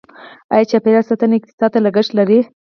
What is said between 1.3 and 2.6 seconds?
اقتصاد ته لګښت لري؟